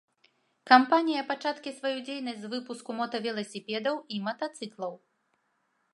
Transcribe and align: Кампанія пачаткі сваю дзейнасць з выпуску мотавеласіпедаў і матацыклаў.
Кампанія 0.69 1.23
пачаткі 1.31 1.73
сваю 1.79 1.99
дзейнасць 2.09 2.41
з 2.45 2.51
выпуску 2.55 2.97
мотавеласіпедаў 3.03 3.95
і 4.17 4.23
матацыклаў. 4.29 4.93